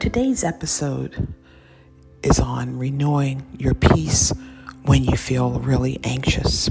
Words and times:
Today's 0.00 0.44
episode 0.44 1.34
is 2.22 2.40
on 2.40 2.78
renewing 2.78 3.46
your 3.58 3.74
peace 3.74 4.32
when 4.84 5.04
you 5.04 5.14
feel 5.14 5.60
really 5.60 6.00
anxious. 6.04 6.70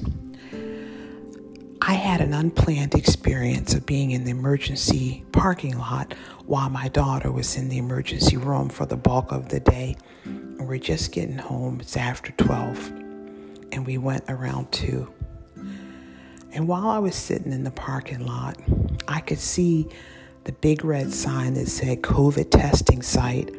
I 1.79 1.93
had 1.93 2.21
an 2.21 2.33
unplanned 2.33 2.95
experience 2.95 3.75
of 3.75 3.85
being 3.85 4.09
in 4.09 4.23
the 4.23 4.31
emergency 4.31 5.23
parking 5.31 5.77
lot 5.77 6.15
while 6.47 6.71
my 6.71 6.87
daughter 6.87 7.31
was 7.31 7.55
in 7.55 7.69
the 7.69 7.77
emergency 7.77 8.35
room 8.35 8.67
for 8.67 8.87
the 8.87 8.97
bulk 8.97 9.31
of 9.31 9.49
the 9.49 9.59
day. 9.59 9.95
And 10.25 10.67
we're 10.67 10.79
just 10.79 11.11
getting 11.11 11.37
home. 11.37 11.81
It's 11.81 11.97
after 11.97 12.31
12. 12.31 12.87
And 13.71 13.85
we 13.85 13.99
went 13.99 14.23
around 14.27 14.71
2. 14.71 15.07
And 16.51 16.67
while 16.67 16.87
I 16.87 16.97
was 16.97 17.13
sitting 17.13 17.51
in 17.51 17.63
the 17.63 17.69
parking 17.69 18.25
lot, 18.25 18.57
I 19.07 19.19
could 19.19 19.39
see 19.39 19.87
the 20.45 20.51
big 20.53 20.83
red 20.83 21.13
sign 21.13 21.53
that 21.55 21.67
said 21.67 22.01
COVID 22.01 22.49
testing 22.51 23.01
site 23.01 23.55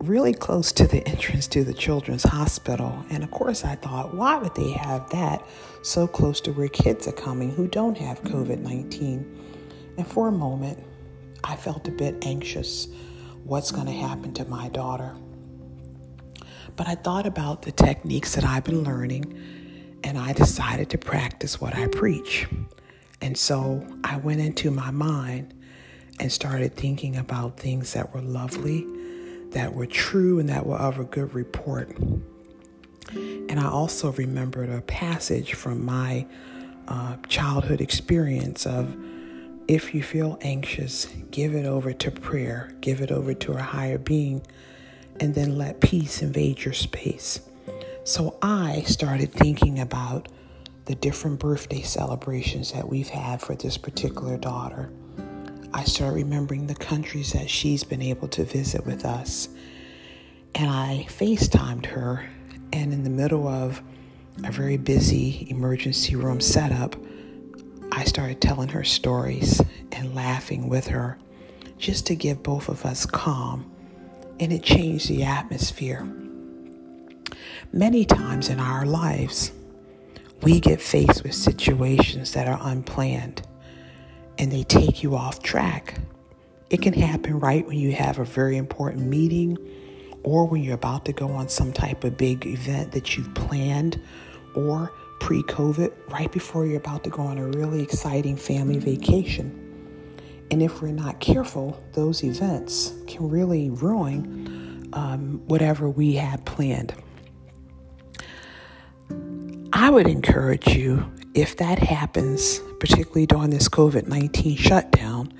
really 0.00 0.32
close 0.32 0.72
to 0.72 0.86
the 0.86 1.06
entrance 1.08 1.46
to 1.48 1.64
the 1.64 1.74
children's 1.74 2.24
hospital. 2.24 3.04
And 3.10 3.22
of 3.22 3.30
course, 3.30 3.64
I 3.64 3.76
thought, 3.76 4.14
why 4.14 4.36
would 4.36 4.54
they 4.54 4.70
have 4.72 5.08
that 5.10 5.46
so 5.82 6.06
close 6.06 6.40
to 6.42 6.52
where 6.52 6.68
kids 6.68 7.06
are 7.06 7.12
coming 7.12 7.50
who 7.50 7.68
don't 7.68 7.96
have 7.98 8.22
COVID 8.22 8.58
19? 8.58 9.38
And 9.98 10.06
for 10.06 10.28
a 10.28 10.32
moment, 10.32 10.78
I 11.44 11.56
felt 11.56 11.86
a 11.88 11.90
bit 11.90 12.24
anxious. 12.24 12.88
What's 13.44 13.70
going 13.70 13.86
to 13.86 13.92
happen 13.92 14.32
to 14.34 14.44
my 14.46 14.68
daughter? 14.68 15.16
But 16.76 16.88
I 16.88 16.94
thought 16.94 17.26
about 17.26 17.62
the 17.62 17.72
techniques 17.72 18.34
that 18.34 18.44
I've 18.44 18.64
been 18.64 18.84
learning, 18.84 19.98
and 20.04 20.16
I 20.16 20.32
decided 20.32 20.88
to 20.90 20.98
practice 20.98 21.60
what 21.60 21.74
I 21.76 21.88
preach. 21.88 22.46
And 23.20 23.36
so 23.36 23.86
I 24.04 24.16
went 24.16 24.40
into 24.40 24.70
my 24.70 24.90
mind 24.90 25.54
and 26.20 26.30
started 26.30 26.76
thinking 26.76 27.16
about 27.16 27.56
things 27.56 27.94
that 27.94 28.14
were 28.14 28.22
lovely 28.22 28.86
that 29.50 29.74
were 29.74 29.86
true 29.86 30.38
and 30.38 30.48
that 30.48 30.64
were 30.64 30.76
of 30.76 30.98
a 30.98 31.04
good 31.04 31.34
report. 31.34 31.96
And 33.12 33.58
I 33.58 33.66
also 33.66 34.12
remembered 34.12 34.70
a 34.70 34.80
passage 34.82 35.54
from 35.54 35.84
my 35.84 36.26
uh, 36.86 37.16
childhood 37.28 37.80
experience 37.80 38.66
of 38.66 38.96
if 39.66 39.94
you 39.94 40.02
feel 40.02 40.38
anxious, 40.42 41.06
give 41.30 41.54
it 41.54 41.66
over 41.66 41.92
to 41.92 42.10
prayer, 42.10 42.72
give 42.80 43.00
it 43.00 43.10
over 43.10 43.34
to 43.34 43.52
a 43.52 43.62
higher 43.62 43.98
being, 43.98 44.46
and 45.18 45.34
then 45.34 45.58
let 45.58 45.80
peace 45.80 46.22
invade 46.22 46.64
your 46.64 46.74
space. 46.74 47.40
So 48.04 48.36
I 48.42 48.82
started 48.82 49.32
thinking 49.32 49.80
about 49.80 50.28
the 50.86 50.94
different 50.94 51.38
birthday 51.38 51.82
celebrations 51.82 52.72
that 52.72 52.88
we've 52.88 53.08
had 53.08 53.40
for 53.40 53.54
this 53.54 53.76
particular 53.76 54.36
daughter. 54.36 54.90
I 55.72 55.84
start 55.84 56.14
remembering 56.14 56.66
the 56.66 56.74
countries 56.74 57.32
that 57.32 57.48
she's 57.48 57.84
been 57.84 58.02
able 58.02 58.26
to 58.28 58.44
visit 58.44 58.84
with 58.84 59.04
us. 59.04 59.48
And 60.54 60.68
I 60.68 61.06
FaceTimed 61.08 61.86
her, 61.86 62.28
and 62.72 62.92
in 62.92 63.04
the 63.04 63.10
middle 63.10 63.46
of 63.46 63.80
a 64.42 64.50
very 64.50 64.76
busy 64.76 65.46
emergency 65.48 66.16
room 66.16 66.40
setup, 66.40 66.96
I 67.92 68.04
started 68.04 68.40
telling 68.40 68.68
her 68.70 68.82
stories 68.82 69.60
and 69.92 70.14
laughing 70.14 70.68
with 70.68 70.88
her 70.88 71.18
just 71.78 72.06
to 72.06 72.16
give 72.16 72.42
both 72.42 72.68
of 72.68 72.84
us 72.84 73.06
calm. 73.06 73.70
And 74.40 74.52
it 74.52 74.62
changed 74.62 75.08
the 75.08 75.22
atmosphere. 75.22 76.04
Many 77.72 78.04
times 78.04 78.48
in 78.48 78.58
our 78.58 78.84
lives, 78.86 79.52
we 80.42 80.58
get 80.58 80.80
faced 80.80 81.22
with 81.22 81.34
situations 81.34 82.32
that 82.32 82.48
are 82.48 82.58
unplanned 82.60 83.42
and 84.40 84.50
they 84.50 84.62
take 84.62 85.02
you 85.02 85.14
off 85.14 85.42
track. 85.42 86.00
It 86.70 86.80
can 86.80 86.94
happen 86.94 87.38
right 87.38 87.66
when 87.66 87.76
you 87.76 87.92
have 87.92 88.18
a 88.18 88.24
very 88.24 88.56
important 88.56 89.06
meeting 89.06 89.58
or 90.22 90.46
when 90.46 90.62
you're 90.62 90.74
about 90.74 91.04
to 91.04 91.12
go 91.12 91.28
on 91.28 91.50
some 91.50 91.74
type 91.74 92.04
of 92.04 92.16
big 92.16 92.46
event 92.46 92.92
that 92.92 93.16
you've 93.16 93.32
planned 93.34 94.00
or 94.54 94.92
pre 95.20 95.42
COVID, 95.42 95.92
right 96.10 96.32
before 96.32 96.64
you're 96.64 96.78
about 96.78 97.04
to 97.04 97.10
go 97.10 97.22
on 97.22 97.36
a 97.36 97.48
really 97.48 97.82
exciting 97.82 98.34
family 98.34 98.78
vacation. 98.78 99.56
And 100.50 100.62
if 100.62 100.80
we're 100.80 100.88
not 100.88 101.20
careful, 101.20 101.78
those 101.92 102.24
events 102.24 102.94
can 103.06 103.28
really 103.28 103.68
ruin 103.68 104.88
um, 104.94 105.42
whatever 105.48 105.90
we 105.90 106.14
had 106.14 106.46
planned. 106.46 106.94
I 109.74 109.90
would 109.90 110.08
encourage 110.08 110.68
you 110.68 111.04
if 111.34 111.56
that 111.58 111.78
happens, 111.78 112.60
particularly 112.80 113.26
during 113.26 113.50
this 113.50 113.68
COVID 113.68 114.08
19 114.08 114.56
shutdown, 114.56 115.32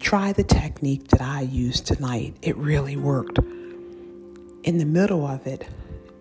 try 0.00 0.32
the 0.32 0.44
technique 0.44 1.08
that 1.08 1.22
I 1.22 1.42
used 1.42 1.86
tonight. 1.86 2.36
It 2.42 2.56
really 2.56 2.96
worked. 2.96 3.38
In 4.64 4.78
the 4.78 4.84
middle 4.84 5.26
of 5.26 5.46
it, 5.46 5.66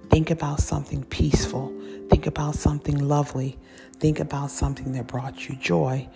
think 0.10 0.32
about 0.32 0.60
something 0.60 1.04
peaceful, 1.06 1.74
think 2.10 2.26
about 2.26 2.56
something 2.56 2.98
lovely, 3.08 3.58
think 4.00 4.20
about 4.20 4.50
something 4.50 4.94
that 4.94 5.08
brought 5.08 5.48
you 5.48 5.56
joy, 5.56 6.08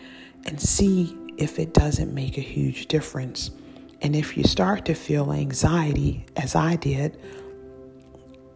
and 0.46 0.60
see 0.60 1.16
if 1.38 1.60
it 1.60 1.74
doesn't 1.74 2.14
make 2.14 2.38
a 2.38 2.42
huge 2.42 2.88
difference. 2.88 3.52
And 4.02 4.16
if 4.16 4.38
you 4.38 4.44
start 4.44 4.86
to 4.86 4.94
feel 4.94 5.34
anxiety, 5.34 6.26
as 6.36 6.56
I 6.56 6.78
did, 6.78 7.20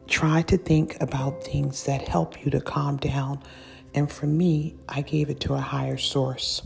try 0.08 0.42
to 0.44 0.58
think 0.58 1.00
about 1.02 1.44
things 1.44 1.84
that 1.84 2.08
help 2.08 2.44
you 2.44 2.52
to 2.52 2.62
calm 2.62 2.98
down 2.98 3.42
and 3.94 4.12
for 4.12 4.28
me, 4.28 4.76
I 4.88 5.02
gave 5.02 5.30
it 5.30 5.40
to 5.42 5.54
a 5.54 5.60
higher 5.60 5.98
source, 5.98 6.62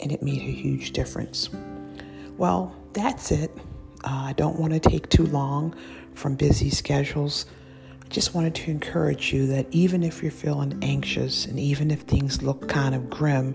and 0.00 0.10
it 0.12 0.22
made 0.22 0.40
a 0.40 0.52
huge 0.52 0.92
difference. 0.92 1.50
Well, 2.38 2.74
that's 2.92 3.30
it. 3.30 3.50
Uh, 4.04 4.26
I 4.26 4.32
don't 4.34 4.58
want 4.58 4.72
to 4.72 4.80
take 4.80 5.08
too 5.08 5.26
long 5.26 5.74
from 6.14 6.34
busy 6.34 6.70
schedules. 6.70 7.46
I 8.04 8.08
just 8.08 8.34
wanted 8.34 8.54
to 8.56 8.70
encourage 8.70 9.32
you 9.32 9.46
that 9.48 9.66
even 9.70 10.02
if 10.02 10.22
you're 10.22 10.32
feeling 10.32 10.78
anxious 10.82 11.46
and 11.46 11.58
even 11.58 11.90
if 11.90 12.00
things 12.00 12.42
look 12.42 12.68
kind 12.68 12.94
of 12.94 13.08
grim 13.08 13.54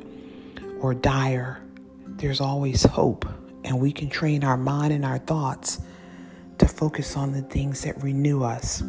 or 0.79 0.94
dire, 0.94 1.61
there's 2.06 2.41
always 2.41 2.83
hope, 2.83 3.25
and 3.63 3.79
we 3.79 3.91
can 3.91 4.09
train 4.09 4.44
our 4.44 4.57
mind 4.57 4.94
and 4.94 5.06
our 5.06 5.19
thoughts 5.19 5.81
to 6.57 6.67
focus 6.67 7.16
on 7.16 7.33
the 7.33 7.41
things 7.44 7.81
that 7.81 8.01
renew 8.01 8.44
us. 8.44 8.83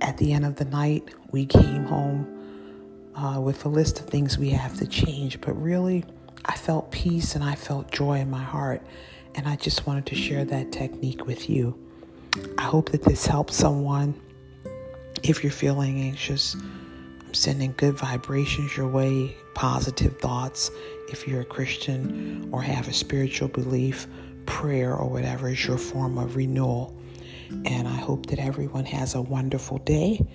At 0.00 0.16
the 0.18 0.32
end 0.32 0.44
of 0.44 0.56
the 0.56 0.64
night, 0.64 1.14
we 1.30 1.46
came 1.46 1.84
home 1.84 2.43
uh, 3.16 3.40
with 3.40 3.64
a 3.64 3.68
list 3.68 4.00
of 4.00 4.06
things 4.06 4.38
we 4.38 4.50
have 4.50 4.76
to 4.78 4.86
change, 4.86 5.40
but 5.40 5.52
really, 5.60 6.04
I 6.44 6.56
felt 6.56 6.90
peace 6.90 7.34
and 7.34 7.44
I 7.44 7.54
felt 7.54 7.90
joy 7.90 8.18
in 8.18 8.30
my 8.30 8.42
heart. 8.42 8.82
And 9.34 9.48
I 9.48 9.56
just 9.56 9.86
wanted 9.86 10.06
to 10.06 10.14
share 10.14 10.44
that 10.44 10.72
technique 10.72 11.26
with 11.26 11.50
you. 11.50 11.78
I 12.58 12.62
hope 12.62 12.90
that 12.90 13.02
this 13.02 13.26
helps 13.26 13.56
someone. 13.56 14.20
If 15.22 15.42
you're 15.42 15.52
feeling 15.52 16.00
anxious, 16.00 16.54
I'm 16.54 17.34
sending 17.34 17.74
good 17.76 17.94
vibrations 17.94 18.76
your 18.76 18.88
way, 18.88 19.36
positive 19.54 20.18
thoughts. 20.18 20.70
If 21.08 21.26
you're 21.26 21.40
a 21.40 21.44
Christian 21.44 22.48
or 22.52 22.62
have 22.62 22.88
a 22.88 22.92
spiritual 22.92 23.48
belief, 23.48 24.06
prayer 24.46 24.94
or 24.94 25.08
whatever 25.08 25.48
is 25.48 25.64
your 25.64 25.78
form 25.78 26.18
of 26.18 26.36
renewal. 26.36 26.94
And 27.64 27.88
I 27.88 27.96
hope 27.96 28.26
that 28.26 28.38
everyone 28.38 28.84
has 28.86 29.14
a 29.14 29.22
wonderful 29.22 29.78
day 29.78 30.26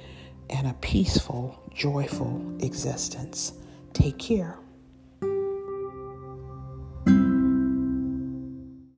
and 0.49 0.67
a 0.67 0.73
peaceful, 0.81 1.59
joyful 1.73 2.41
existence. 2.61 3.53
Take 3.93 4.17
care. 4.17 4.57